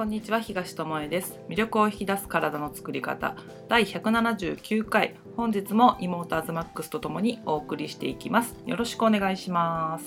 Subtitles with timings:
[0.00, 1.38] こんにちは東智恵です。
[1.50, 3.36] 魅力を引き出す体の作り方。
[3.68, 5.14] 第179回。
[5.36, 8.56] 本日も妹アズマックスとともにお送りしていきます。
[8.64, 10.06] よろしくお願いします。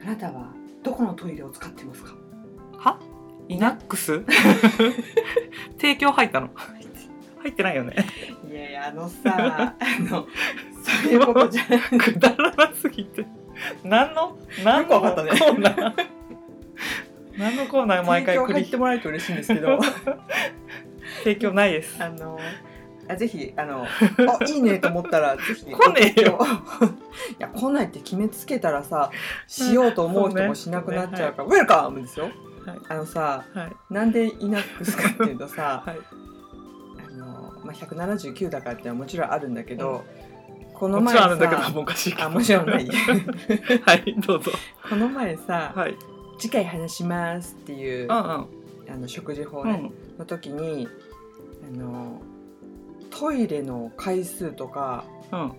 [0.00, 0.52] あなたは
[0.84, 2.14] どこのトイレを使ってますか？
[2.78, 3.00] は？
[3.48, 4.22] イナックス？
[5.80, 6.50] 提供入ったの？
[7.42, 7.96] 入ってないよね。
[8.48, 10.28] いやいやあのさあの
[11.02, 13.26] そういうことじゃなくくだらなすぎて。
[13.82, 14.38] 何の？
[14.64, 14.94] 何の？
[14.94, 16.15] よくわかったね
[17.38, 19.78] 何のコーナー毎回提供入ってもらえると嬉しいんですけど。
[21.22, 22.02] 提供ないです。
[22.02, 22.38] あの
[23.08, 25.64] あぜひあの あいいねと思ったらぜひ。
[25.64, 26.38] 来ねえよ。
[27.38, 29.10] いや来ないって決めつけたらさ
[29.46, 32.26] しようと思う人もしなくなっちゃうから、ウェルカムですよ。
[32.64, 32.78] はい。
[32.88, 33.94] あのさはい。
[33.94, 35.98] なんでイナックスかっていうとさ、はい。
[37.08, 40.04] あのまあ、179だからってのはもちろんあるんだけど、
[40.74, 42.88] このもち前さろんあるんだけどもうおかしいあもちろんない。
[42.88, 44.50] はいどうぞ。
[44.88, 45.96] この前さ、はい
[46.38, 48.46] 次回話しますっていう、うんうん。
[48.88, 50.18] あの食事法ね、うん。
[50.18, 50.88] の時に
[51.66, 52.20] あの
[53.10, 55.52] トイレの回数とかうん。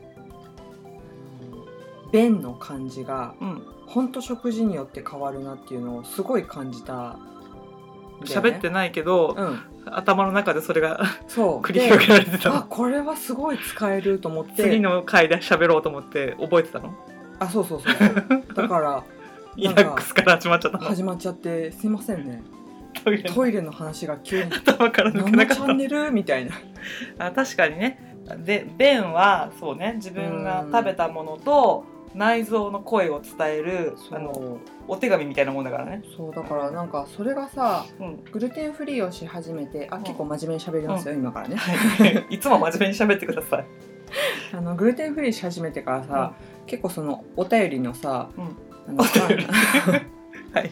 [2.11, 3.61] 便の感じがうん。
[3.85, 7.17] ほんと食事によって変わるなっていうのをすごい感じた
[8.25, 9.59] 喋ってないけど、うん。
[9.85, 11.61] 頭の中でそれが そう。
[11.65, 12.63] 繰り広げられてたの。
[12.63, 14.63] これはすごい使えると思って。
[14.63, 16.93] 次の回で喋ろうと思って覚えてたの？
[17.39, 18.53] あそうそうそう。
[18.53, 19.03] だから
[19.57, 20.85] イラックスから始まっちゃったの。
[20.85, 22.41] 始まっちゃってすいませんね。
[23.03, 23.35] トイレの。
[23.35, 24.51] トイレの話が急に。
[24.53, 25.55] 頭から抜けなかった。
[25.55, 26.11] チャンネル？
[26.11, 26.51] みたいな。
[27.19, 28.15] あ確かにね。
[28.45, 29.93] で便はそうね。
[29.95, 40.03] 自分が食べたものと内臓の声を伝えるあのお手紙みたいなもんだからね、そうだからなんかそれがさうん、グルテンフリーをし始めてあうん。
[40.03, 41.57] 結構真面目に喋りますよ、今からね。
[42.29, 42.39] い。
[42.39, 43.65] つも真面目に喋ってください、
[44.53, 46.33] あのグルテンフリーし始めてからさ、
[46.65, 48.29] 結構そのお便りのさ、
[48.87, 49.47] お便り。
[50.53, 50.71] はい、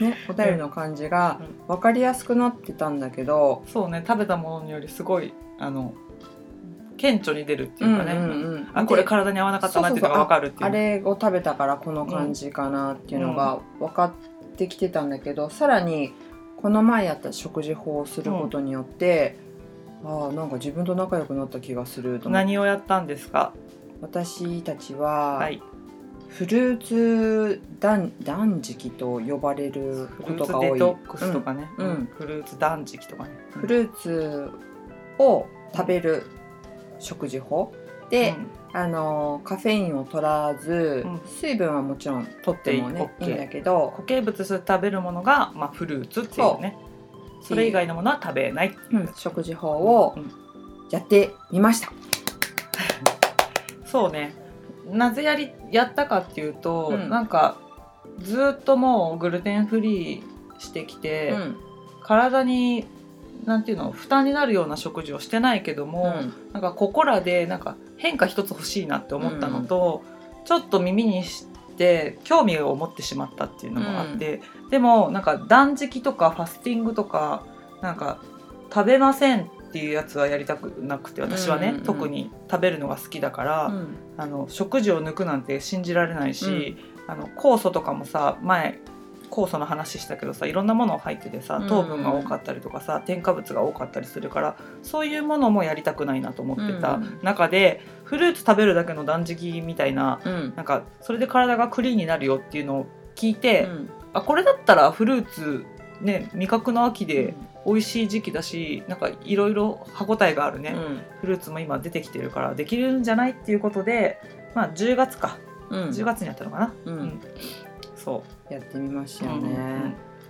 [0.00, 5.92] ね、お便りの感じが分かりやすくなってたんだけど、そうね食べたものによりすごいあの
[6.96, 10.70] 顕著に出るっていうかね、うんうんうんあこれで体に合わなかったなっていうのが分かるっていう。
[10.70, 14.12] あれを食べたからこの感じかなっていうのが分かっ
[14.56, 16.14] てきてたんだけど、さらに
[16.62, 19.36] この前やった食事法をすることによって、
[20.04, 23.52] ああなんか自分と仲良くなった気がすると何をやったんですか？
[24.00, 25.60] 私たちは、はい
[26.28, 30.68] フルーツ断断食と呼ばれるフルーことが多い。
[30.68, 32.08] ツデトックスとかね、うんうん。
[32.16, 33.60] フルーツ断食とかね、うん。
[33.62, 34.50] フルーツ
[35.18, 36.24] を食べる
[36.98, 37.72] 食事法
[38.10, 38.34] で、
[38.72, 41.20] あのカフェインを取らず、うん。
[41.26, 46.76] 水分はもちろん取ってもねいいんだけど固形物食べるものが、まあ、フルーツっていうね。
[47.42, 49.12] それ以外のものは食べない、うん。
[49.16, 50.30] 食事法をうん。
[50.90, 51.92] やってみました。
[53.84, 54.45] そうね
[54.90, 57.08] なぜやりやったかっていうと、うん。
[57.08, 57.58] なんか
[58.18, 61.56] ずっともうグルテンフリーしてきて、うん。
[62.02, 62.86] 体に
[63.44, 66.32] なんていうの負担になるような食事をしてないけども、うん。
[66.52, 70.02] なんかここらでなんか変化一つ欲しいなって思ったのと、
[70.44, 71.46] ちょっと耳にし
[71.76, 77.44] て興味を持ってしまったっていうのもあって、でもなんか断食とかファスティングとか
[77.82, 78.18] なんか
[78.72, 81.78] 食べませんっていうやつはやりたくなくて私はね、うんうん。
[81.80, 83.88] うん特に食べるのが好きだから、うん。
[84.16, 86.76] あの食事を抜くなんて信じられないし、
[87.06, 88.78] あの酵素とかもさ前
[89.30, 97.18] 酵素の話したけどさいろんなもの入っててさうん糖分が多かったりとかさ、添加物が多かったりするからそういうものもやりたくないなと思ってたうん。
[97.22, 100.54] 中で、フルーツ食べるだけの断食みたいなうん。
[100.56, 103.90] なんかそれで体がクリーンになるよっていうのを聞いて、うん。
[104.14, 105.66] あこれだったらフルーツ
[106.00, 107.34] ね味覚の秋で
[107.66, 111.02] 美味しい時期だしなんかいろいろ歯応えがあるね、うん。
[111.20, 114.20] フルーツも今出てきてるからできるんじゃないっていうことで
[114.54, 115.38] まあ10月か。
[115.70, 115.88] うん。
[115.88, 116.98] 10月にやったのかな、うん。
[116.98, 117.20] うん。
[117.96, 119.56] そやってみましう、たよね。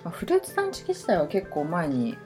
[0.02, 2.16] まあ、フルーツ断食自体は結構前に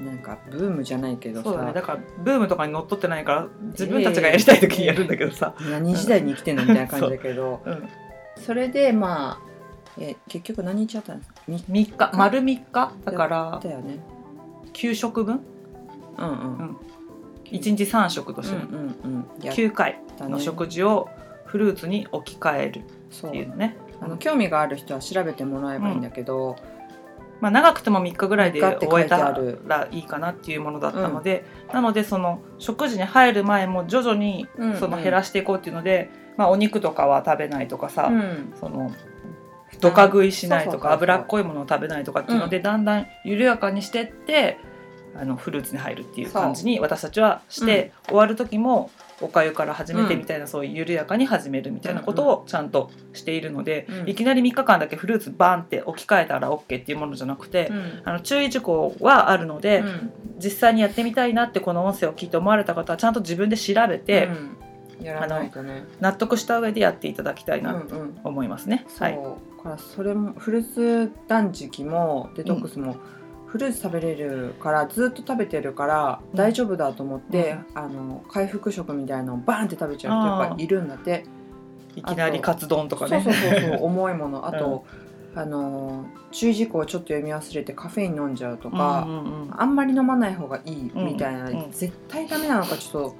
[0.00, 1.66] なんかブームじゃないけどそうだね。
[1.68, 7.62] さだからブームとかにのっとってないから自分たちがやりたい時にやるんだけどさ、何時代に生きてんのみたいな感じだけど。
[7.64, 7.88] うん、
[8.36, 9.53] それでまあ
[9.98, 12.10] え結局何日やったのみ3日。
[12.16, 12.92] 丸3日。
[13.04, 13.98] だからだよね。
[14.72, 15.40] 9食分？
[16.18, 16.34] うんうん。
[16.34, 16.76] うん。
[17.50, 18.56] 1日3食として。
[18.56, 19.44] ね、うんうんうん。
[19.44, 21.08] やっ9回の食事を
[21.44, 26.56] フルーツに置き換えるそうっていうのねあの興味がある人は調べてもらえばいいんだけど、
[27.40, 29.60] まあ、長くても3日ぐらいで3終えたある。
[29.66, 34.76] らいいかなっていうものだったので、なのでその食事に入る前も徐々にうん。
[34.78, 38.52] その減らしていこうっていうので、まあ、お肉とかは食べないとかさ、うん。
[38.58, 38.90] その
[39.80, 44.58] どか食いしないとか脂っこいものを食べないとかっていうので、だんだん緩やかにしてって
[45.16, 48.90] あのフルーツに入るっていう感じに私たちはして、終わる時も
[49.20, 54.08] おかゆから始めてうんみたいな、そういう緩やかに始めるみたいなことをちゃんとしているので、うん。
[54.08, 58.02] いきなり3日間だけフルーツバーンって置き換えたら OK っていうものじゃなくて、うん。
[58.04, 60.12] あの注意事項はあるので、うん。
[60.38, 64.56] 実際にやってみたいなってこの音声を聞いて思われた方はちゃんと自分で調べて、うん
[65.00, 65.84] やらないとね。
[66.00, 68.20] 納得した上でやっていただきたいなとうんうん。
[68.24, 68.84] 思いますね。
[68.88, 72.96] そう、はい、からそれもフルーツ断食もデトックスも、
[73.46, 76.36] フルーツ食べれるからずっと食べてるからうん。
[76.36, 81.24] 大丈夫だと思って、あの回復食みたいなのをバーンって食べちゃう人やっぱりいるんだって。
[81.96, 83.22] いきなりカツ丼とかね。
[83.22, 84.46] そうそうそうそう重いもの。
[84.48, 84.84] あと、
[85.36, 89.50] あの注意事項をちょっと読み忘れてカフェイン飲んじゃうとか、うんうんうん。
[89.50, 93.14] あんまり飲まない方がいいみたいな、うんうん絶対ダメなのかちょっ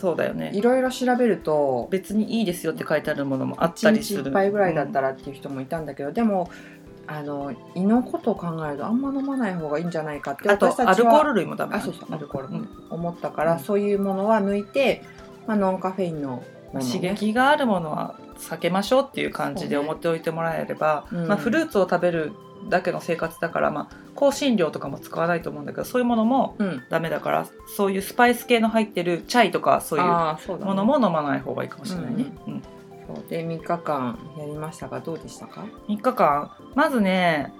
[0.00, 0.50] そうだよね。
[0.50, 4.22] といろいろ調べると別にいいですよって書いてあるものもあった1りする。
[4.24, 6.50] 日1杯ぐらいだったらっていう人もいたんだけど、でも
[7.06, 11.76] あの胃のことを考えるとあんま飲まない方がいいんじゃないかってあと私たちはアルコール類もダメ。
[11.76, 12.68] あそうそうアルコールもうん。
[12.88, 13.58] 思ったから、うん。
[13.60, 15.02] そういうものは抜いて、
[15.46, 16.42] まあ、ノンカフェインの
[16.72, 21.26] 刺激があるものは避けましょうっていう感じで思っておいてもらえれば、うん。
[21.26, 22.32] まあ、フルーツを食べる
[22.68, 26.82] だけの生活だから、まあ、香辛料とかも使わないと思うんだけどそういうものもうん。
[26.90, 27.46] ダメだから
[27.76, 30.06] そういうスパイス系の入ってるチャイとかそういう
[30.64, 32.32] ものも飲まない方がいいかもしれないね。
[32.46, 32.62] うん
[33.14, 36.52] そうで3日間やりましたがどうでしたか、3日間。
[36.76, 37.52] まずね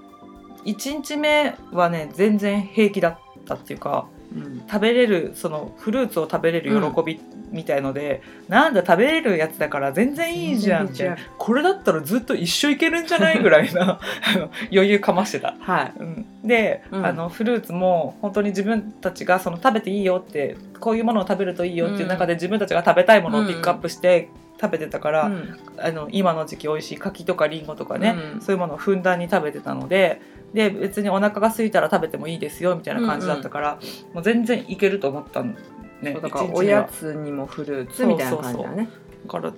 [0.64, 13.98] 1日目はね全然平気だったっていうかうん食べれるそのフルーツを食べれる喜びみたいので、なんだ食べれるやつだから全然いいじゃんみたいなこれだったらずっと一生いけるんじゃないぐらいな
[14.72, 15.56] 余裕かましてた。
[15.58, 15.92] はい。
[15.98, 17.06] うん、で、うん。
[17.06, 24.28] あのフルーツも本当に自分たちがその食べていいよってこういうものを食べるといいよっていう中で自分たちが食べたいものをピックアップして
[24.60, 25.58] 食べてたから、うん。
[25.78, 28.40] あの今の時期美味しい柿とかりんごとかね、うん。
[28.40, 30.20] そういうものをふんだんに食べてたので
[30.52, 33.78] で別にお腹が空いたら食べてもいいですよみたいな感じだったから、
[34.12, 35.56] もう全然いけると思ったん
[36.02, 38.88] ねだからおやつにもフルーツみたいな感じだね。
[39.24, 39.52] だから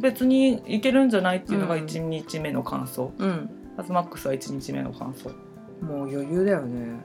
[0.00, 1.84] 別にいけるんじゃないっていうのがうん。
[1.84, 3.50] 1日目の感想、うん。
[3.76, 5.30] アズマックスは1日目の感想。
[5.84, 7.00] もう余裕だよね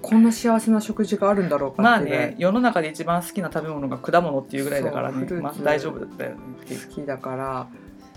[0.00, 5.26] こんな幸せな食事があるんだろうかまあね世の中で一番好きな食べ物が果物っていうぐらいだからね。
[5.40, 6.36] まあ大丈夫だったよね
[6.68, 7.66] 好きだから。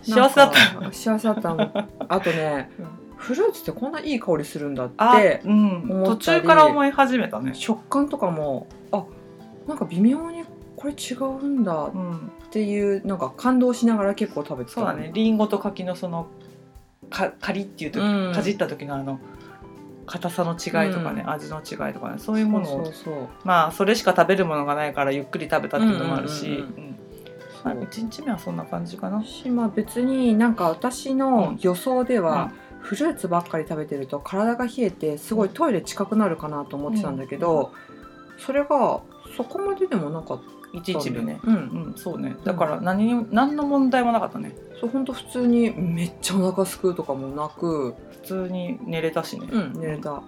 [0.04, 0.94] 幸せだった。
[0.94, 1.72] 幸せだったの。
[2.08, 2.86] あとね、うん。
[3.18, 6.42] フルーツってこんないい香りするんだっあてうん、途思ったり。
[6.42, 7.54] 中から思い始めたね。
[7.56, 9.04] 食感とかもあ
[9.68, 10.44] なんか微妙に
[10.76, 12.32] これ違うんだっうん。
[12.52, 15.12] ていうなんか感動しながら結構食べてたそうだね。
[15.14, 16.28] りんごと柿のその
[17.10, 18.34] かカリっていう時、うん。
[18.34, 19.20] かじった時のあの
[20.06, 21.30] 硬さの違いとかね、うん。
[21.30, 22.94] 味の違いとかねそういうものを
[23.44, 26.96] まあそれしか食べるものがないからゆっくり食べたっていうのもあるし、うんうんうんうん。
[27.64, 29.24] まあ、1日目はそんな感じかな。
[29.24, 37.72] しまあ別になんか私の予想では、フルーツばっかり食べてると体が冷えてすごいトイレ近くなるかなと思ってたんだけど、
[38.38, 39.02] それが
[39.36, 40.42] そこまででもなかっ
[40.82, 41.40] た1日目ね。
[41.44, 41.58] うんう
[41.90, 42.36] ん、そうね。
[42.44, 44.56] だから何にも何の問題もなかったね。
[44.80, 49.48] そう本当普通にめっちゃお腹すくうとかもなく、普通に寝れたしね。
[49.52, 50.22] うん、寝れた、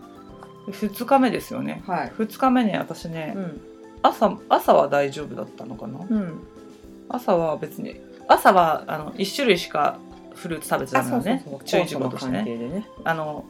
[0.68, 1.84] 2日目ですよね。
[1.88, 3.62] はい、2日目ね私ね、うん
[4.04, 6.00] 朝朝は大丈夫だったのかな？
[6.08, 6.40] うん、
[7.10, 9.98] 朝は別に朝はあの1種類しか
[10.36, 11.46] フルーツ食べちゃダメなのね。
[11.66, 12.44] 注意事項として関ね。
[12.46, 13.46] 係でねあの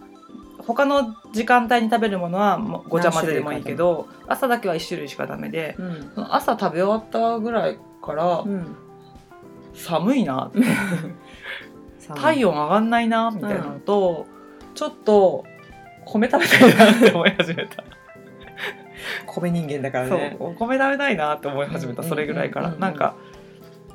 [0.67, 2.59] 他の時間帯に食べるものは
[2.89, 6.11] ごちゃ混ぜでもいいけど朝だけは1種類しかダメでうん。
[6.29, 8.75] 朝食べ終わったぐらいからうん
[9.73, 10.51] 寒いな。
[12.15, 14.25] 体温上がんないなみたいなのと、
[14.73, 15.43] ちょっと
[16.05, 17.83] 米食べたいなって思い始めた、
[19.25, 23.15] 米人間だからそうねお米食べたいなって思い始めた、うんそれぐらいから、うんうんなんか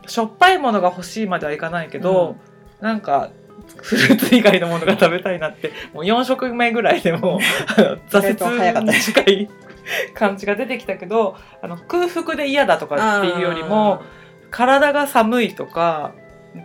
[0.06, 2.36] しょっぱいものが欲しいまではいかないけど、
[2.80, 3.30] なんか
[3.76, 7.40] フルーツ以外のものが食べたいなってもう4食目ぐらいでも
[8.10, 9.50] 挫折に近い
[10.14, 14.02] 感じが出てきたけどあの空腹で嫌だとかっていうよりも
[14.50, 16.14] 体が寒いとか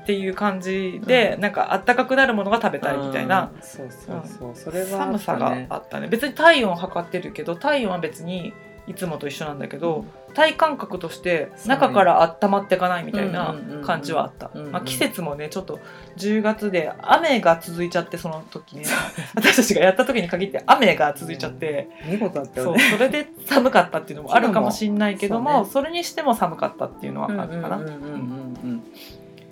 [0.03, 6.09] っていう感じで、うなんかあったかくなるものが食べたいみたいな、うんそうそうそう、それはあ寒さがあったね。
[6.09, 8.53] 別に体温測ってるけど体温は別に
[8.87, 13.53] いつもと一緒なんだけど、体感覚として中から温まっていかないみたいな
[13.83, 14.71] 感じはあった、うんうんうん。
[14.71, 15.79] まあ、季節もねちょっと
[16.17, 18.85] 10月で雨が続いちゃってその時ね。
[19.35, 22.79] 私たちがやった時に限って雨が続いちゃって、見事だったよね。
[22.91, 27.77] それで寒かったっていうのもあるかもしれないけどもそそ,、れにしても寒かったっていうのはあるかな。
[27.77, 28.13] うんうんうんうんう
[28.67, 28.83] ん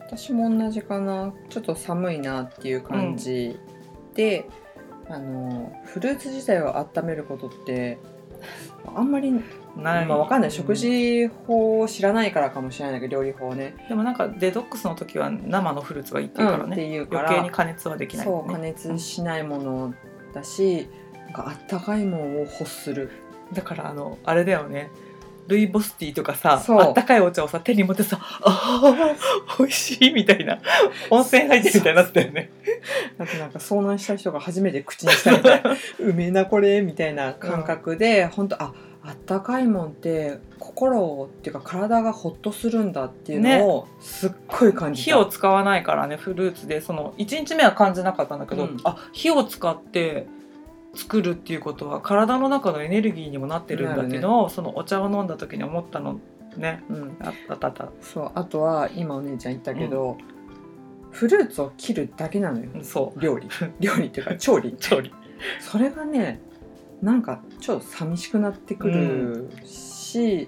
[0.08, 1.34] 私も同じかな。
[1.50, 3.60] ちょっと寒いなっていう感じ
[4.14, 4.48] で、
[5.10, 8.00] あのフルーツ自体を温めることって
[8.96, 9.32] あんまり、
[9.76, 10.06] ない。
[10.06, 10.52] まあ、わかんない。
[10.52, 13.76] 食事法を知らないからかもしれないけど料理法ね。
[13.90, 17.30] でもなんかデトックスの時は生のフルーツがいいっていうからね、いうから。
[17.30, 18.26] 余計に加熱はできない。
[18.26, 19.94] そう加熱しないもの
[20.34, 20.88] だし、
[21.26, 23.12] なんかあったかいものを欲する。
[23.54, 24.90] だからあのあれだよね
[25.48, 26.82] ルイボスティーとかさそう。
[26.82, 30.60] あったかいお茶をさ手に持ってさあー美味しいみたいな
[31.10, 32.52] 温泉入ってるみたいになってたよね。
[33.18, 38.74] だってなんか遭難した人が初めて口にしたみたいなうめえなこれみたいな感覚で、本当あ
[39.08, 46.82] あったかいもんって心をっていうか体がホッとするんだっていうのをすっごい感じた、火を使わないからねフルーツで。
[46.82, 48.78] その1日目は感じなかったんだけど、うん。
[48.84, 50.26] あ火を使って
[50.96, 56.20] 作るっていうことは体の中のエネルギーにもなってるんだっていうのを、そのお茶を飲んだ時に思ったの
[56.58, 60.18] ねうん、あったあったそうあとは今お姉ちゃん言ったけど、
[61.12, 62.70] フルーツを切るだけなのよ。
[62.82, 63.48] そ料理。
[63.80, 64.70] 料理っていうか調理。
[64.70, 65.14] う調理。
[65.60, 66.40] それがね
[67.02, 70.48] なんかちょっと寂しくなってくるし、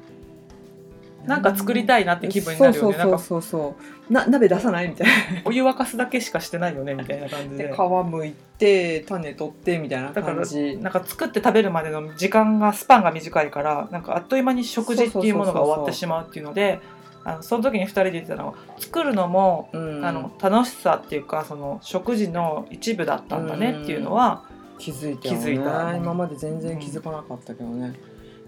[1.28, 2.94] なんか作りたいなって気分になるよね。
[2.94, 3.76] そうそうそうそ
[4.10, 4.14] う。
[4.14, 5.14] な鍋出さないみたいな。
[5.46, 7.68] お湯沸かすだけしかしてないよねみたいな感じで。
[7.68, 10.78] で皮むいて種取ってみたいな感じ。
[10.78, 16.80] なんか作って食べるまでの時間がスパンが短いからなんかあっという間に食事っていうものが終わってしまうっていうので
[17.26, 20.06] あのその時に2人で言ってたのは作るのも、うん。
[20.06, 24.46] あの楽しさっていうかその食事の一部だったんだねっていうのは、
[24.80, 25.42] 気づいたよね。
[25.42, 25.96] 気づいた。
[25.96, 27.94] 今まで全然気づかなかったけどね、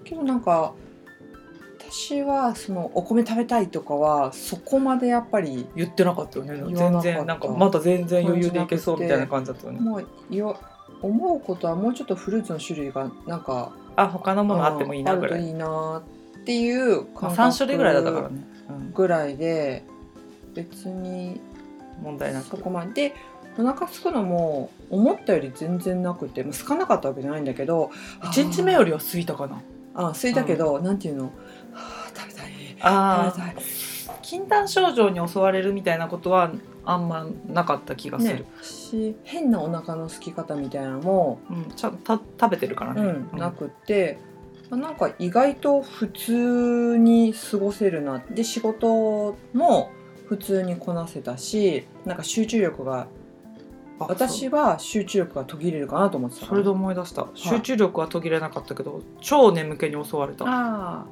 [0.06, 0.74] けどなんか
[1.92, 6.76] 私はそのお米食べたいとかはそこまでやっぱり言ってなかったよね。
[6.76, 9.80] 全然なんかまだ全然余裕でいけそうみたいな感じだったよね。
[9.80, 10.60] もうよ
[11.02, 16.04] 思うことはもうちょっとフルーツの種類がなんかあ他のものあってもいいなぐらい、あるといいな
[16.42, 18.94] っていうまあ、感覚3種類ぐらいだったからね、うん。
[18.94, 19.84] ぐらいで
[20.54, 21.42] 別に
[22.02, 22.48] 問題なく。
[22.50, 23.16] そこまでで
[23.58, 27.92] お腹空くのも思ったより全然なくて、まあ、空かなかったわけじゃないんだけど
[28.22, 29.62] 1日目よりは空いたかな
[29.94, 31.24] あ空いたけど、なんていうの？
[31.26, 31.32] は
[31.74, 32.52] あ食べたい。
[32.82, 33.56] あ食べたい。
[34.22, 36.52] 禁断症状に襲われるみたいなことは
[36.86, 38.46] あんまなかった気がする、ね。
[38.62, 44.20] し変なお腹の空き方みたいなのも、うん、ちゃんと食べてるからね、うん、なくって、
[44.70, 49.92] まあなんか意外と普通に過ごせるなで仕事も
[50.28, 53.08] 普通にこなせたしなんか集中力があ
[54.00, 57.28] 私は集中力が途切れるかなと思ってたそれで思い出した。
[57.34, 60.46] 集中力は途切れなかったけど超眠気に襲われた。
[60.46, 61.06] ああ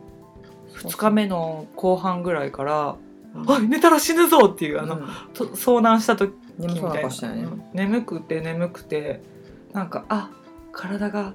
[0.76, 2.96] 2日目の後半ぐらいから
[3.36, 3.52] 「うん。
[3.52, 5.08] あ寝たら死ぬぞ!」っていうあの、うん。
[5.34, 9.22] と遭難した時みたいなね、うん眠くて眠くて
[9.74, 10.30] なんかあ
[10.72, 11.34] 体が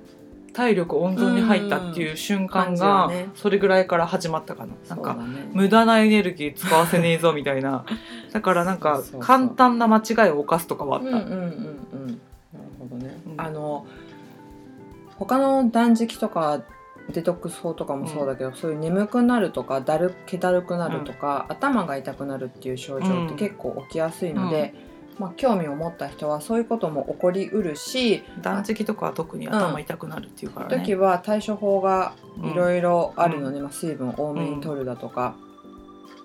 [0.53, 4.75] 体力温存に入ったっていう瞬間うんがそれぐらいから始まったかな。
[4.89, 5.17] なんか
[5.53, 7.85] 無駄なエネルギー使わせねえぞみたいな。
[8.33, 11.37] だからなんか簡単な間違いを犯すとかはあった、うんうんうんうん。
[11.37, 12.19] なる
[12.79, 13.41] ほどね、うん。
[13.41, 13.87] あの
[15.17, 16.63] 他の断食とか
[17.11, 24.75] デトックス法とかもそうだけど、そういう眠くなるとかだる気だるくなるとか、頭が痛くなるっていう症状って結構起きやすいので、
[25.23, 35.37] まあ、興味を持った人はそういうことも起こりうるし断食とかは特に頭痛くなるっていうからね、時は対処法がいろいいろあるので、まあ、水分を多めに取るだとか、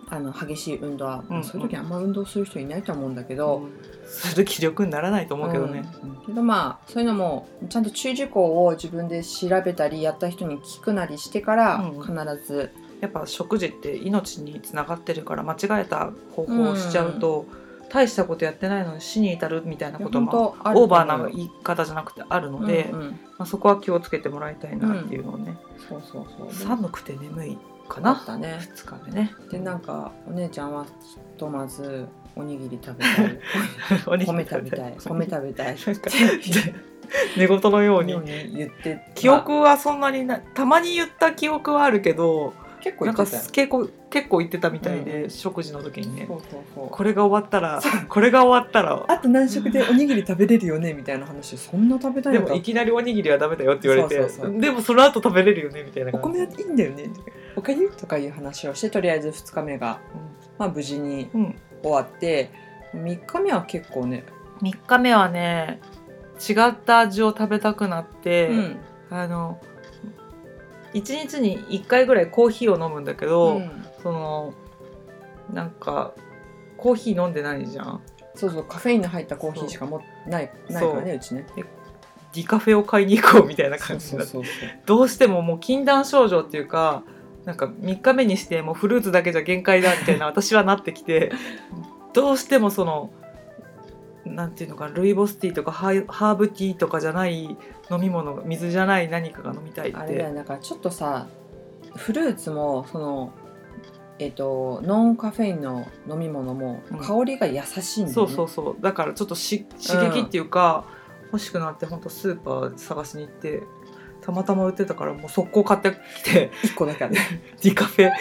[0.09, 3.67] あの激しい運動は、うんそういう時あんま運動する人いないと思うんだけど、
[4.05, 5.83] する気力にならないと思うけどね、
[6.25, 12.01] けどまあそういうのもちゃんと注意事項を自分で調べたりやった人に聞くなりしてからうん。
[12.01, 12.13] 必
[12.45, 17.45] ず、やっぱ食事って命につながってるから間違えた方法をしちゃうと、
[17.89, 23.09] 大したことやってないのに死に至るみたいなこともオーバーな言い方じゃなくてあるので、うんうん。
[23.11, 25.57] まあ、そこは気をつけてもらいたいなっていうのをね、
[25.89, 26.53] そうそうそう。
[26.53, 28.59] 寒くて眠いかあなったね。
[28.75, 29.33] 2日目ね。
[29.49, 30.91] でなんかお姉ちゃんはひ
[31.37, 33.39] とまずおにぎり食べたい。
[34.25, 34.95] 米食べたい。
[34.97, 35.77] 米食べたい。
[37.37, 38.13] 寝言のように。
[38.13, 39.11] ように言って。
[39.15, 45.29] 記憶はそんなになたまに言った記憶はあるけど結構なんか言ってたよ結構結構言ってたみたいで、うん。
[45.29, 46.27] 食事の時にね。
[46.27, 52.51] これが終わったらこれが終わったらあと何食でおにぎり食べれるよねみたいな話そんな食べたいでのか。
[52.53, 57.09] もいきなりおにぎりはダメだよって言われてでもその後食べれるよねみたいなお米はいいんだよね。
[57.55, 59.99] おかゆとかいう話をしてとりあえず2日目が、
[60.57, 62.51] まあ、無事にうん、うん、終わって
[62.93, 64.25] 3日目は結構ね、
[64.61, 65.81] 3日目はね
[66.37, 68.77] 違った味を食べたくなって、うん。
[69.09, 69.59] あの
[70.93, 73.85] 1日に1回ぐらいコーヒーを飲むんだけど、うん。
[74.01, 74.53] その
[75.51, 76.13] なんか
[76.77, 78.01] コーヒー飲んでないじゃん。
[78.35, 81.19] そうそうカフェインの入ったコーヒーしかもないないからねう。
[81.19, 81.45] ちね。
[82.33, 84.37] ディカフェを買いに行こうみたいな感じになって。
[84.85, 87.03] どうしてももう禁断症状っていうか
[87.45, 91.31] なんか3日目にしてもうフルーツだけじゃ限界だみたいな私はなってきて
[92.13, 93.11] どうしてもその
[94.35, 97.57] なんていうのかなルイボスティーとかハーブティーとかじゃない
[97.89, 99.97] 飲み物が水じゃない何かが飲みたいって。
[99.97, 101.27] あれだよだからちょっとさ
[101.95, 103.33] フルーツもその
[104.19, 106.97] えっ、とノンカフェインの飲み物もうん。
[106.99, 108.81] 香りが優しいんだよね、そうそうそう。
[108.81, 110.85] だからちょっとし刺激っていうか、
[111.27, 113.61] 欲しくなって本当スーパー探しに行って
[114.27, 117.15] たまたま売ってたからもう速攻買ってきて一個だけある。
[117.63, 118.11] ディカフェ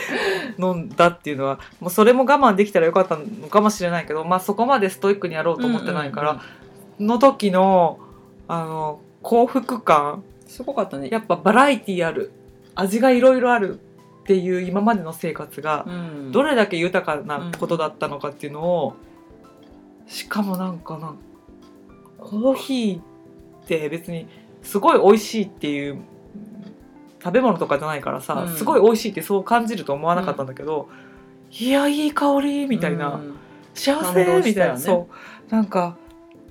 [0.56, 6.40] 飲んだっていうのはもうそれも我慢できたらよかったのかもしれないけど、まあ、そこまでストイックにやろうと思ってないから、
[7.00, 7.98] の時の
[8.46, 11.08] あの幸福感すごかったね。
[11.10, 12.30] やっぱバラエティーある
[12.76, 13.80] 味がいろいろある
[14.22, 16.30] っていう今までの生活がうん。
[16.30, 18.94] どれだけ豊かなことだったのかっていうのを
[20.06, 21.16] しかもなんかな
[22.18, 23.02] コーヒーっ
[23.66, 24.28] て別に
[24.66, 26.02] すごい美味しいっていう
[27.22, 28.56] 食べ物とかじゃないからさ、うん。
[28.56, 30.88] すごい美味しいってそう感じると思わなかったんだけど、
[31.58, 33.36] いやいい香りみたいな、うん。
[33.74, 35.08] 幸感せみたいな、そ
[35.50, 35.54] う。
[35.54, 35.96] なんか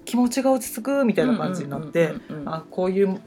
[0.06, 3.22] 気持ちが落ち着くみたいな感じになって、うんうんうんうんあこういう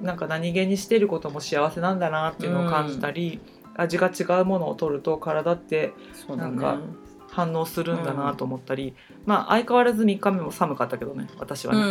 [0.00, 3.40] なんか何気にしてることも幸せなんだなっていうのを感じたり、
[3.76, 5.92] 味が違うものを取ると体って
[6.28, 6.80] なんか
[7.28, 8.94] 反応するんだなと思ったり、
[9.26, 11.82] まあ相変わらず3日目も寒かったけどね私はうね、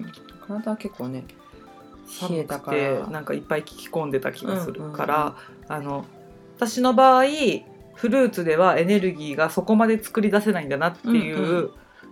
[0.00, 0.12] ん。
[0.46, 1.24] 体は結構ね
[2.08, 2.76] 寒くたから。
[3.04, 5.36] てなんかいっぱい聞き込んでた気がするから、
[5.68, 6.04] あの
[6.56, 7.24] 私の場合
[7.94, 11.70] フルーツではエネルギーがそこまで作り出せないんだなっていう、うんう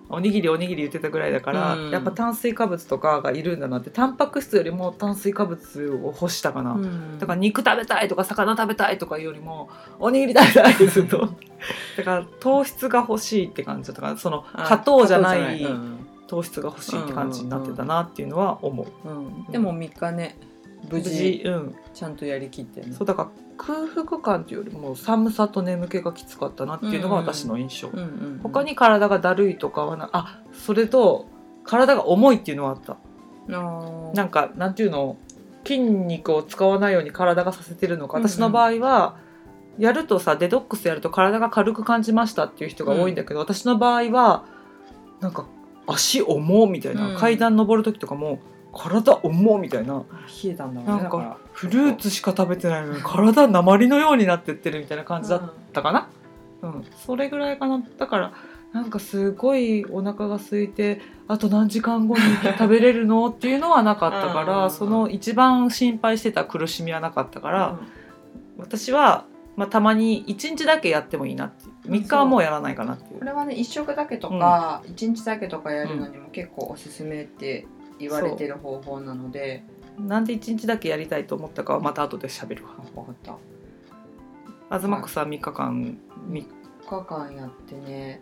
[0.09, 1.91] おにぎりおにぎり言ってたぐらいだから、うん。
[1.91, 7.19] やっぱ炭水化物とかがいるんだなってタンパク質よりも炭水化物を欲したかな、うん。
[7.19, 11.29] だから肉食べたいとか魚食べたいとかいうよりもおにぎり食べたいってずっと。
[11.97, 15.63] だから糖質が欲しいって感じだったからそのあ加糖じゃない。
[15.63, 15.96] うん
[16.27, 19.09] 糖質が欲しいって感じになってたなっていうのは思う。
[19.09, 19.45] うん。
[19.51, 20.37] でも3日ね
[20.91, 22.93] 無無事事うん、ちゃんとやりきってね。
[22.93, 28.07] そうだから空腹感っていうよりも寒さと眠気がきつかったなっていうのが私の印象、うんうんう
[28.37, 28.41] ん。
[28.43, 31.27] 他に体がだるいとかはなあそれと
[31.65, 32.97] 体が重いっていうのはあった。
[33.49, 35.17] なんかなんていうの？
[35.65, 38.19] 筋肉を使わないように体がさせてるのか。
[38.19, 38.29] うんうん。
[38.29, 39.17] 私の場合は、
[39.79, 44.45] やるとさデトックスやると体が軽く感じましたっていう人が多いんだけど、私の場合は
[45.21, 45.47] なんか
[45.87, 47.17] 足重うみたいな、うん。
[47.17, 48.39] 階段登る時とかも
[48.73, 50.05] 体重うみたいな
[50.45, 56.09] 冷えたんだろうなんかフルーツしか食べてないのに体鉛のようになってってるみたいな感じだったかな、
[56.63, 56.85] うん。
[57.07, 57.83] それぐらいかな。
[57.99, 58.33] だから
[58.73, 64.47] なんかすごいお腹が空いてあと何時間後に食べれるのっていうのはなかったかうん。
[64.47, 67.79] らその一番心配してた苦しみはなかったから、
[68.59, 69.25] 私は、
[69.57, 73.19] まあ、たまに1日だけやってもいいなって3日はもうやらないかなっていう。
[73.21, 77.67] これはね一食だけとか一、日だけとかやるのにも結構おすすめって
[77.99, 79.63] 言われてる方法なので。
[79.99, 82.75] なんで1日だけやりたいと思ったかはまた後で喋るわ。
[82.79, 84.79] あ分かった。
[84.79, 86.47] 東草3日間み
[86.87, 88.21] 3日間やってね。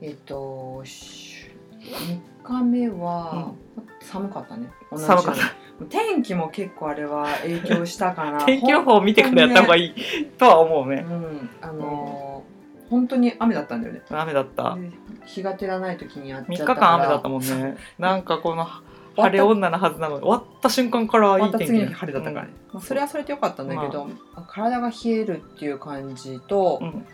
[0.00, 3.52] えっ、とし3日目は、
[4.00, 4.70] 寒かったね。
[4.96, 5.60] 寒かった。
[5.88, 8.44] 天気も結構あれは影響したかな。
[8.46, 11.04] 天気予報を見てからやった方がいいとは思うね。
[11.06, 11.50] うん。
[11.60, 12.29] あのー
[12.90, 14.02] 本当に雨だったんだよね。
[14.10, 14.74] 雨だった。
[14.74, 14.90] で
[15.24, 17.76] 日が照らない時にやっちゃ3日間雨だったもんね。
[17.98, 18.66] なんかこの
[19.16, 24.08] 晴れ女のはずなのに終わった瞬間からいい天気また次の日晴れだったからね、まあ、それはそれでよかったんだけど、
[24.48, 27.06] 体が冷えるっていう感じと、うん。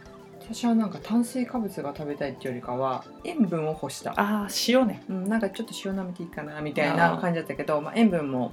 [0.48, 5.02] 私はなんか炭水化物が食べたいっていうよりかは塩分を欲した、ああ塩ね。
[5.08, 8.52] うん、なんかちょっと塩舐めていいかなみたいな感じだったけど、まあ、塩分も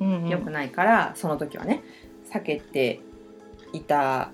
[0.00, 0.28] うん。
[0.28, 1.82] 良くないから、その時はね
[2.32, 3.00] 避けて
[3.74, 4.30] いた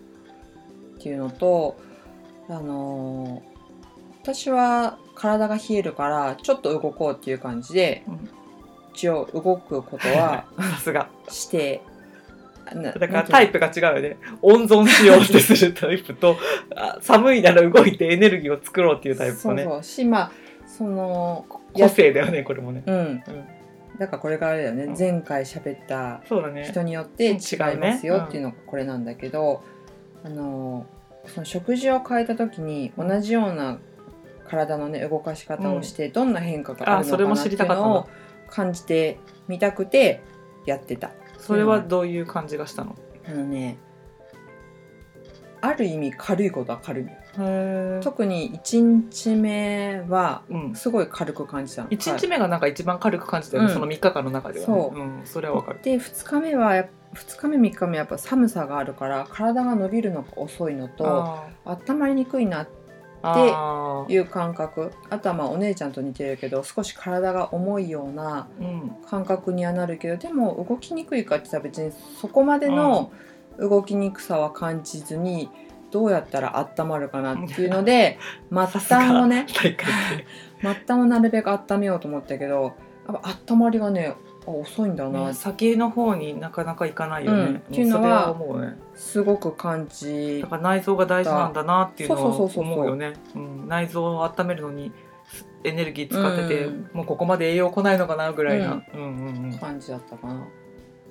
[0.99, 1.77] っていうのと
[2.49, 3.59] あのー
[4.21, 8.31] 私は体が冷えるからちょっと動こうっていう感じで、うん
[8.99, 11.09] 一応動くことは さすが。
[11.29, 11.83] して
[12.75, 14.17] だだからタイプが違うよね。
[14.43, 16.37] 温存しようってするタイプと
[16.75, 19.63] あ寒いなら動いてエネルギーを作ろうっていうタイプとね。
[19.63, 19.83] そうそう。
[19.85, 20.33] しまあ
[20.67, 22.83] その個性だよねこれもね。
[22.85, 23.23] うん。
[23.99, 24.99] だからこれがあれだよね、うん。
[24.99, 26.65] 前回喋ったそうだね。
[26.65, 27.37] 人によって違い
[27.77, 29.63] ますよっていう違のがこれなんだけど、
[30.25, 30.87] あの
[31.29, 33.79] その食事を変えた時に同じような
[34.49, 38.09] 体のね動かし方をしてどんな変化があるのかなっていうののを
[38.49, 40.23] 感じてみたくて
[40.67, 41.11] やってた。
[41.39, 42.97] それはどういう感じがしたの？
[43.27, 43.79] あのね
[45.61, 47.07] ある意味軽いことは軽い
[48.03, 50.75] 特に1日目はうん。
[50.75, 51.89] すごい軽く感じたの。
[51.91, 53.75] 1日目がなんか一番軽く感じたよね、うん。
[53.75, 54.73] その3日間の中ではね。
[54.73, 54.99] そう。
[54.99, 55.81] うん、それはわかる。
[55.83, 62.69] で2日目はやっ2日目3日目やっぱ寒さがあるから体が伸びるのが遅いのとあ温まりにくいなっ
[64.07, 64.93] ていう感覚。
[65.11, 68.97] あとはまあお姉ちゃんと似てるけど少し体が重いようなうん。
[69.09, 73.11] 感覚にはなるけどでも動きにくいかって言ったら別にそこまでの
[73.59, 75.51] 動きにくさは感じずに
[75.91, 78.19] どうやったら温まるかなっていうので
[78.53, 79.47] 末端をね
[80.61, 82.75] 末端をなるべく温めようと思ったけど
[83.09, 85.27] やっぱ温まりがねあ遅いんだな。
[85.29, 87.57] ね先の方になかなかいかないよね、うん。
[87.57, 88.77] っていうのはそれは思うね。
[88.95, 93.15] すごく感じだから内臓が大事なんだなっていうのをそうそうそうそう思うよね。
[93.35, 93.69] うん。
[93.69, 94.93] 内臓を温めるのに
[95.65, 96.91] エネルギー使ってて、うん。
[96.93, 100.47] もうここまで栄養来ないのかなぐらいな、うん、うんうん感じだったかな。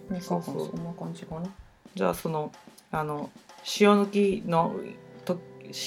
[0.10, 0.42] 3日間そう。
[0.44, 1.48] そうそんな感じかな。
[1.96, 2.52] じゃあその
[2.92, 3.30] あの
[3.80, 4.82] 塩抜きのと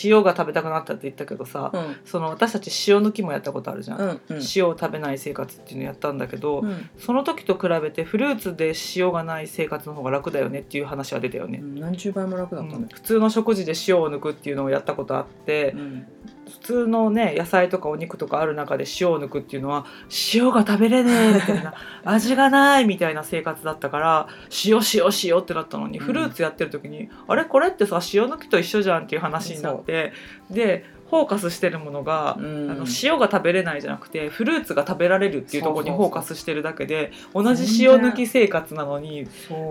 [0.04, 1.96] 塩が食べたくなったって言ったけどさ、うん。
[2.04, 4.18] その私たち塩抜きもやったことあるじゃん、うんうん。
[4.54, 6.90] 塩を食べない生活っていうのやったんだけど、うん。
[6.98, 12.82] その時と比べてフルーツで塩がない生活の方が楽だよねっていう話は出たよね、何十倍も楽だったうん。
[12.82, 16.06] ね、普通の食事で塩を抜くっていうのをやったことあって、うん
[16.50, 19.86] 普通のね野菜とかお肉とかある中で塩を抜くっていうのは
[20.34, 24.28] 塩が食べれねえみたいな 味がないみたいな生活だったから
[24.66, 26.04] 塩塩塩ってなったのに、うん。
[26.04, 27.44] フルーツやってる時にあれ？
[27.44, 30.12] これってさ塩抜きと一緒じゃんっていう話になって
[30.50, 32.70] でフォーカスしてるものが、うん。
[32.70, 39.26] あの塩が食べれないじゃなくてフルーツが食べられるっていうところにフォーカスしてるだけで同じ塩抜き生活なのに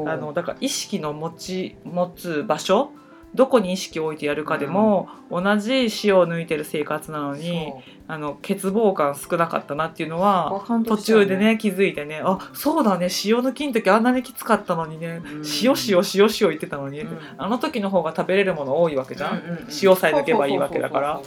[0.06, 2.92] あのだから意識の持ち持つ場所
[3.36, 7.74] どこに意識を置いてやるかでも、同じ塩を抜いてる生活なのに
[8.08, 15.44] あの欠乏感少なかったなっていうのは途中でね気づいてねあそうだね塩抜きの時あんなにきつかったのにね、うん。
[15.62, 17.20] 塩塩塩塩言ってたのに、うん。
[17.38, 19.40] あの時の方が食べれるもの多いわけじゃん。
[19.40, 19.68] うんうんうん。
[19.82, 21.22] 塩さえ抜けばいいわけだから。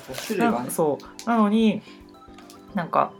[0.69, 1.83] そうなのに
[2.75, 3.12] なんか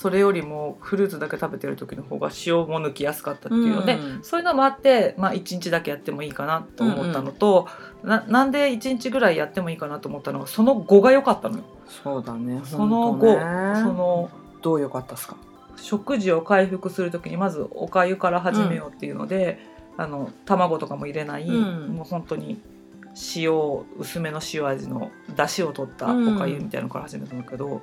[0.00, 4.22] それよりもフルーツだけ食べてる時の方が塩も抜きやすかったっていうので、うん。
[4.22, 7.66] そういうのもあって、まあ、1日だけやってもいいかなと思ったのと、
[8.04, 11.64] ななんで1日ぐらいやってもいいかなと思ったのがその後が良かったのよ。
[11.88, 13.40] そうだねその後、ね。
[13.74, 14.30] その
[14.62, 15.36] どう良かったっすか？
[15.74, 19.58] 食事を回復する時にまずおかゆから始めようっていうので、
[19.96, 21.88] あの卵とかも入れない、うん。
[21.88, 22.62] もう本当に
[23.34, 23.52] 塩
[23.98, 27.82] 薄めの塩味の出汁を取ったおかゆみたいなのから始めたんだけど、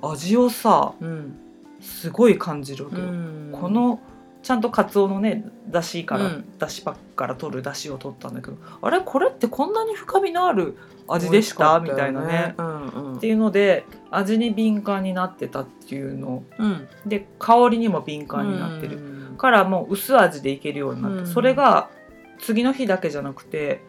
[0.00, 1.38] 味をさうん
[1.80, 3.04] すごい感じるわけよ。
[3.52, 4.00] この
[4.42, 6.58] ちゃんとカツオのねだしから、うん。
[6.58, 9.00] だしパックから取るだしを取ったんだけどあれ？
[9.00, 12.54] これってこんなに深みのある味でした、みたいなね。
[12.56, 13.16] うんうん。
[13.16, 16.42] っていうので味に敏感になってたっていうの。
[16.58, 16.88] うん。
[17.04, 21.26] で香りにも敏感になってる、るからもう薄味でいけるようになって、うん。
[21.26, 21.90] それが
[22.38, 23.82] 次の日だけじゃなくて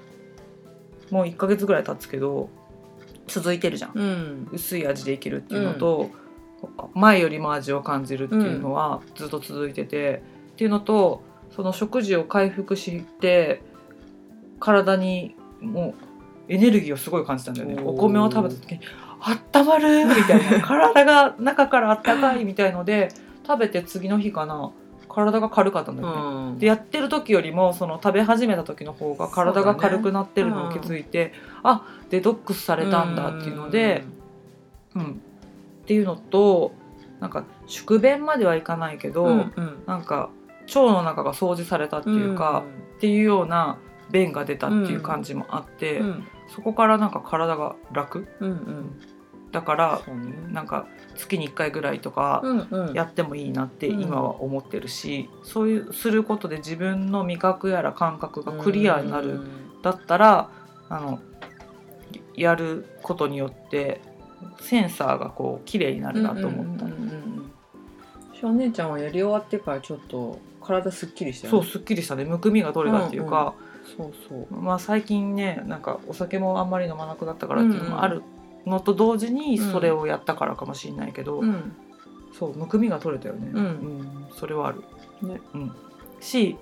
[1.12, 2.50] もう1ヶ月ぐらい経つけど
[3.28, 3.92] 続いてるじゃん。
[3.96, 4.50] うん。
[4.52, 6.10] 薄い味でいけるっていうのと、
[6.94, 10.22] 前よりも味を感じるっていうのはずっと続いてて、
[10.54, 11.24] っていうのと
[11.56, 13.62] その食事を回復して
[14.60, 15.96] 体にも
[16.50, 17.82] うエネルギーをすごい感じたんだよね。
[17.84, 18.82] お米を食べた時に
[19.20, 20.62] あったまるみたいな。
[20.66, 23.10] 体が中からあったかいみたいので
[23.46, 24.72] 食べて次の日かな
[25.10, 26.22] 体が軽かったんだよね。
[26.22, 26.60] うん。
[26.60, 34.04] でやってる時よりもその食べ始めた時の方が体が軽くなってるのを気づいて、あデトックスされたんだっていうので、
[34.96, 35.22] うん
[35.92, 36.72] っていうのと
[37.20, 39.84] なんか宿便まではいかないけど、うんうん。
[39.86, 40.30] なんか
[40.68, 42.64] 腸の中が掃除されたっていうか、
[42.96, 43.78] っていうような
[44.10, 48.28] 便が出たっていう感じもあって、うんそこからなんか体が楽。
[48.42, 49.02] うんうん。
[49.52, 50.54] だからね。
[50.54, 52.94] なんか月に1回ぐらいとかうんうん。
[52.94, 54.02] やってもいいなってうん。
[54.02, 59.42] 今は思ってるし、そういうすることで自分の味覚やら感覚がクリアになる、
[59.82, 60.50] だったら
[60.90, 61.20] あの
[62.36, 64.02] やることによって
[64.60, 66.86] センサーがこう綺麗になるなと思った、
[68.48, 71.60] お姉ちゃんはやり終わってからちょっと体すっきりしたよね。
[71.60, 72.26] そうすっきりしたね。
[72.26, 73.54] むくみが取れたっていうか、
[73.98, 74.56] そうそう。
[74.56, 78.24] まあ最近ねなんかお酒もあんまり飲まなくなったからっていうのもある
[78.66, 81.74] のと同時にそれをやったからかもしれないけど、うん。
[82.38, 83.64] そうむくみが取れたよね、うん。
[83.64, 84.84] んそれはある、
[85.22, 85.42] ね。
[85.54, 85.76] うん、
[86.20, 86.56] し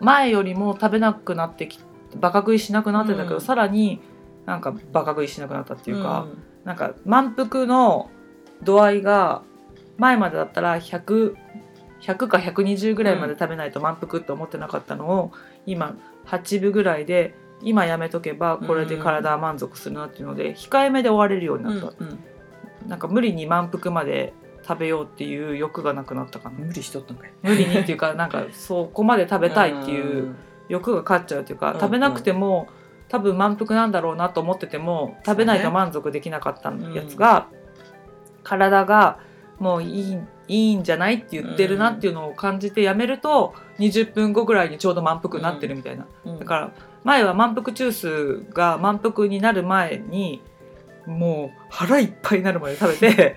[0.00, 1.80] 前よりも食べなくなってき
[2.20, 3.40] バカ食いしなくなってたけど、うん。
[3.40, 4.00] さらに
[4.46, 6.26] なんかバカ食いしなくなったっていうか、
[6.64, 8.10] なんか満腹の
[8.62, 9.42] 度合いが
[9.96, 11.34] 前までだったら100
[12.00, 15.32] 100か120ぐらいまで食べないと満腹って思ってなかったのを
[15.66, 22.18] 今8分ぐらいで今やめとけばこれで体は満足するなっていうので控えめで終われるようにうなんった、うん
[22.86, 24.32] なんか無理に満腹まで
[24.66, 26.58] 食べようっていう欲がなくなったかな。
[26.58, 27.32] 無理しとったんかい。
[27.42, 30.34] 無理にっていうかなんか そこまで食べたいっていう
[30.68, 31.80] 欲が勝っちゃうっていうか、うん。
[31.80, 32.68] 食べなくても
[33.08, 37.48] 多分満腹なんだろうなと思ってても食べないと満足できなかったやつが、
[38.42, 39.18] 体が
[39.58, 40.18] もういい
[40.48, 46.38] いいんじゃないって言ってるなっていうのを感じてやめると20分後ぐらいにちょうど満腹になってるみたいな、うん。
[46.38, 46.72] だから
[47.04, 50.42] 前は満腹中枢が満腹になる前に
[51.06, 53.36] もう腹いっぱいになるまで食べて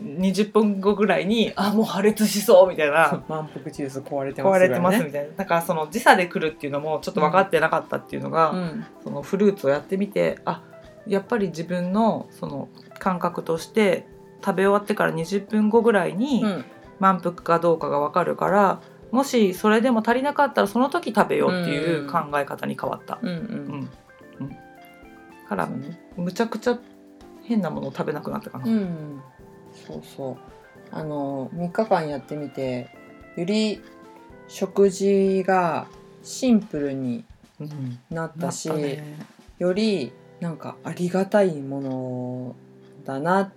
[0.00, 3.22] 20分後ぐらいにあもう破裂しそうみたいな。
[3.28, 5.28] 満腹ジュース壊れてます壊れてますねみたいな。
[5.36, 8.86] だからその時差で来るっていうのもちょっと分かってなかったっていうのが、うん。
[9.02, 10.62] そのフルーツをやってみてあ
[11.06, 14.06] やっぱり自分のその感覚として
[14.44, 16.64] 食べ終わってから20分後ぐらいにうん。
[17.00, 18.80] 満腹かどうかが分かるから、
[19.10, 23.18] もしそれでも足りなかったらその時食べようっていう考え方に変わった。
[23.20, 23.88] うんううんん。
[24.40, 24.56] うん。
[25.48, 25.68] から
[26.16, 26.78] むちゃくちゃ
[27.44, 28.64] 変なものを食べなくなったかな。
[28.64, 29.22] うん
[29.86, 30.36] そうそう
[30.90, 32.88] あの3日間やってみて
[33.36, 33.80] より
[34.48, 35.86] 食事が
[36.22, 37.24] シンプルに
[37.60, 39.16] うんなったしなったね
[39.58, 42.56] よりなんかありがたいもの
[43.04, 43.50] だなっ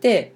[0.00, 0.34] て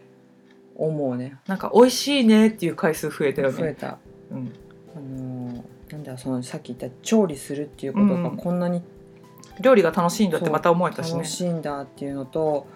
[0.76, 3.54] 思うねなんか美味しいねっていう回数増えたよね。
[3.58, 3.98] 増えた。
[4.30, 4.52] うん
[4.96, 8.82] あのーなんだそのさっき言った調理するっていうことがうんこんなに
[9.60, 11.26] 料理が楽しいんだってまた思えたしね楽。
[11.26, 12.66] しいんだっていうのと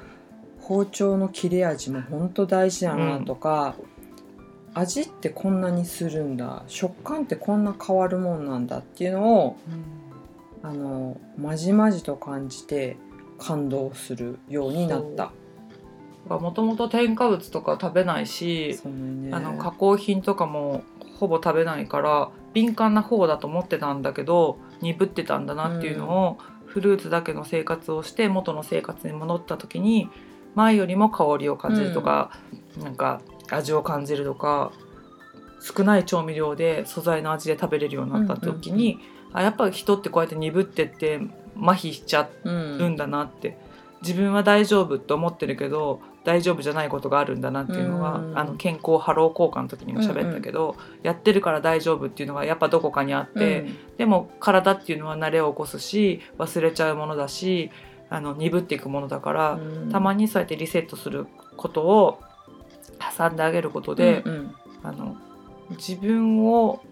[0.62, 3.74] 包丁の切れ味も本当大事だなとか、
[4.74, 9.56] 味ってこんなにするんだ食感ってこんな変わるもんなんだっていうのを
[10.62, 12.96] あのまじまじと感じて
[13.38, 15.32] 感動するようになった。
[16.28, 19.30] もともと添加物とか食べないし、ね。
[19.32, 20.84] あの加工品とかも
[21.18, 30.08] ほぼ食べないから敏感な方だと思ってたんだけど鈍ってたんだなっていうのを、フルーツだけの生活をして元の生活に戻った時に
[30.54, 32.30] 前よりも香りを感じるとか、
[32.82, 34.72] なんか味を感じるとか
[35.60, 38.98] 少ない調味料で素材の味で食べれるようになった時に、
[39.32, 41.20] あやっぱり人ってこうやって鈍ってって
[41.56, 43.58] 麻痺しちゃうんだなって。
[44.02, 53.66] 自分は大丈夫って思ってるけど大丈夫じゃないことがあるんだなっていうのは、うんあの健康ハロー交換の時にも喋ったけど、やってるから大丈夫っていうのがやっぱどこかにあって、
[53.98, 57.70] でも体っていうのは慣れを起こすし忘れちゃうものだし
[58.12, 59.58] あの鈍っていくものだから、
[59.90, 62.20] たまににそうやってリセットすることを
[63.16, 65.16] 挟んであげることで、うんあの
[65.70, 66.82] 自分を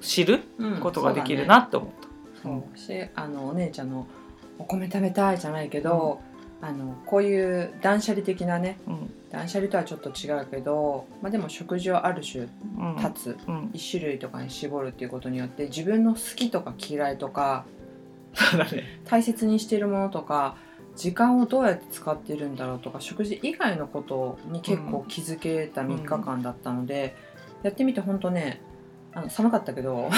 [0.00, 2.08] 知るうんことができるなって思った。
[2.42, 2.78] そう。
[2.78, 4.06] しあのお姉ちゃんの
[4.58, 6.20] 「お米食べたい」じゃないけど、
[6.62, 9.12] あのこういう断捨離的なねうん。
[9.30, 12.44] 断捨離とはちょっと違うけど、まあ、でも食事をある種
[12.78, 12.96] うん。
[12.96, 17.64] 断つ、うん、一種類とかに絞るっていうことによって自分の好きとか嫌いとか
[18.32, 18.84] そうだね。
[19.04, 20.56] 大切にしているものとか
[20.96, 27.16] 時間をどうやって使っているんだろうとか食事以外のことに結構気づけた3日間だったので、
[27.62, 28.60] やってみて本当ね
[29.12, 30.10] あの寒かったけど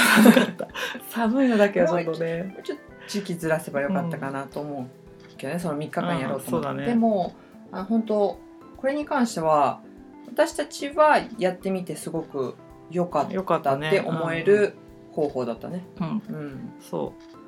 [1.11, 2.57] 寒いのだけはちょっとね。
[2.63, 7.35] ちょっと時期ずらせばよかったかなと思うけどね、その3日間やろうと思って、ねでも
[7.73, 8.39] あ本当
[8.77, 9.81] これに関しては
[10.29, 12.57] 私たちはやってみてすごく
[12.91, 13.75] 良かっよかった。
[13.75, 14.75] って思える
[15.13, 15.85] 方法だったね。
[16.01, 16.07] うん。
[16.07, 17.42] うんうんそうそう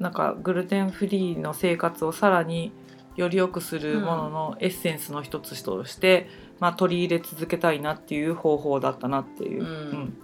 [0.00, 2.72] なんかグルテンフリーの生活をさらに
[3.16, 6.26] より良くするもののエッセンスの一つとして、
[6.58, 9.62] まあ、取り入れ続けたいなっていう方法だったなっていう。
[9.62, 10.16] うん。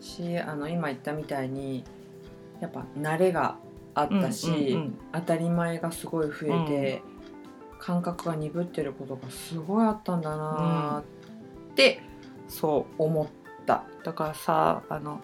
[0.00, 1.84] しあの今言ったみたいに
[2.60, 3.56] やっぱ慣れが
[3.94, 4.98] あったし、うんうんうん。
[5.12, 7.02] 当たり前がすごい増えて、
[7.80, 11.02] 感覚が鈍ってることがすごいあったんだな
[11.70, 12.00] って
[12.48, 13.26] そ思っ
[13.66, 13.84] た。
[14.00, 15.20] うだからさあの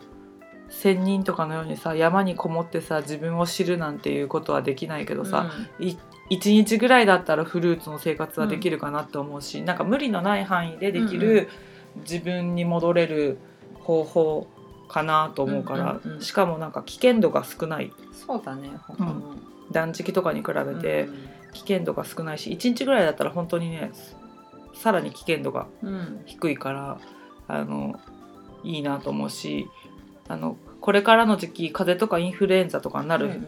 [0.71, 5.97] 仙人とかのようにさ山にこもってさ自分を知るなんていうことはできないけどさ、い
[6.31, 11.49] 1日ぐらいだったらフルーツの生活はできるかなって思うし、なんか無理のない範囲でできうんうる
[11.97, 13.39] 自分に戻れる
[13.81, 14.47] 方法
[14.89, 17.93] かなと思うから、うんうんうんしかもなんか危険度が少ない。
[18.13, 19.35] そうだね他の、
[19.73, 23.91] 断食とかに比べてうん危険度が少ないし1日ぐらいだったら本当にね
[24.75, 26.23] さらに危険度がうん。
[26.27, 27.01] 低いから
[27.49, 27.99] あの
[28.63, 29.67] いいなと思うし
[30.31, 33.43] あのこれからの時期風邪とかインフルエンザとかになる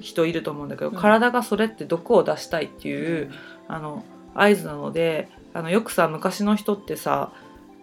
[0.00, 0.96] 人いると思うんだけど、うん。
[0.96, 3.32] 体がそれって毒を出したいっていう、
[3.66, 7.32] あの合図なのであのよくさ昔の人ってさ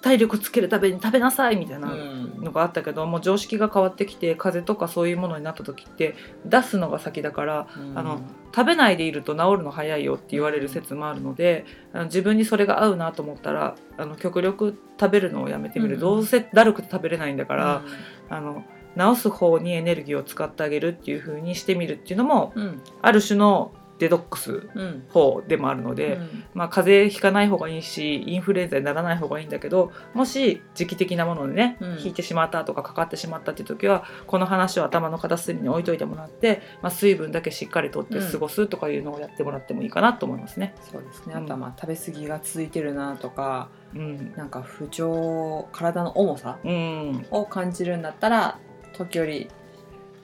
[0.02, 2.44] 体力つけるために食べなさいみたいなうん。
[2.44, 7.98] のがあったけど、もう常識が変わってきて風邪とかそういうものになった時って出すのが先だからうん。
[7.98, 8.22] あの
[8.56, 16.02] 食べないでいると治るの早いよって言われる説もあるのであの自分にそれが合うなと思ったらあの極力食べるのをやめてみる、うん。
[16.02, 17.84] どうせだるくて食べれないんだから、
[18.30, 18.64] あの
[18.98, 22.82] 治す方にエネルギーを使ってあげるっていう風にしてみるっていうのもうん。
[23.02, 25.06] ある種のデトックスうん。
[25.10, 26.44] 法でもあるので、うん。
[26.54, 32.00] まあ、風邪ひかない方がいいしインフルエンザにならない方がいいんだけどもし時期的なものでね、うん。
[32.00, 40.76] 引いてしまったとかかかってしまったっていう時はこの話を頭の片隅に置いといてもらって、まあ、水分だけしっかりとって過ごすとかいうのをやってもらってもいいかなと思いますね。
[40.92, 41.34] そうですね。
[41.36, 47.26] うんあとはまあ食べ過ぎが続いてるなとかうん、なんか不調体の重さうん。
[47.32, 48.60] を感じるんだったら
[48.94, 49.50] 時折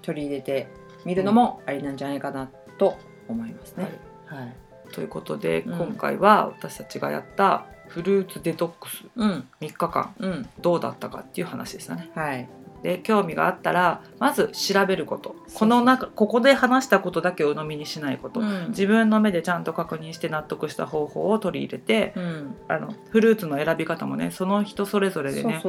[0.01, 0.67] 取り入れて
[1.05, 3.99] みるのもありなんじゃないかなと思いますはいね。
[4.25, 4.55] はい。
[4.91, 5.77] ということで、うん。
[5.77, 9.47] 今回は私たちがやったフルーツデトックスうん。
[9.59, 10.49] 3日間うん。
[10.59, 12.11] どうだったかっていう話でしたね。
[12.15, 12.49] はい。
[12.83, 15.35] で興味があったらまず調べること。
[15.53, 18.69] この中ここで話したことだけを鵜呑みにしないこと、うん。
[18.69, 22.55] 自分の目でちゃんと確認して納得した方法を取り入れてうん。
[22.67, 25.61] あのフルーツの選び方もねその人それぞれでね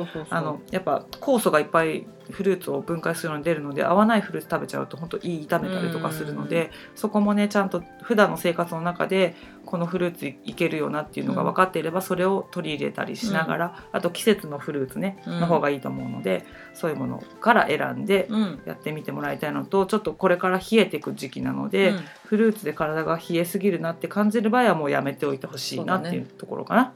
[0.71, 15.41] やっぱ酵素がいっぱいフルーツを分解するのに出るので合わないフルーツ食べちゃうと本当胃痛めたりとかするので、そこもねちゃんと普段の生活の中でこのフルーツいけるよなっていうのが分かっていれば、それを取り入れたりしながら、あと季節のフルーツね、うん。
[15.41, 18.61] の方がいいと思うのでそういうものから選んでうん。
[18.67, 21.95] やってみてもらいたいのとちょっとこれから冷えていく時期なので、
[22.27, 26.93] フルーツで体が冷えすぎるなって感じる場合はもうやめておいてほしいなっていうところかな、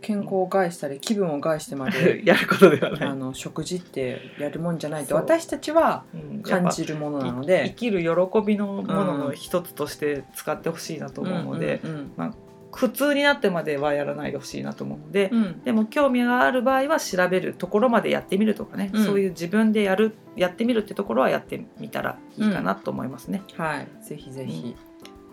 [0.00, 3.08] 健康を害したり気分を害してまで やることではない。
[3.08, 3.14] あ。
[3.14, 6.04] の食事ってやるもんじゃないと私たちは
[6.42, 8.06] 感じるものなのい生できる喜
[8.44, 12.34] びのものの一つとして使ってほしいなと思うので、うん
[12.70, 15.42] 苦痛になってまではやらないでほしいなと思うので、うん。
[15.42, 19.04] うんでも興味がある場合は調べるところまでやってみるとかね、うん。
[19.04, 23.42] そういう自分でやるやってみるってところはやってみたらいいかなと思いますね。
[23.56, 23.88] はい。
[24.04, 24.76] ぜひぜひ、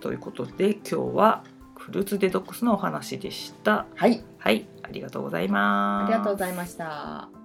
[0.00, 1.44] ということで今日は
[1.86, 3.86] フルーツデトックスのお話でした。
[3.94, 6.10] はいはい、ありがとうございます。
[6.10, 7.35] ありがとうございました。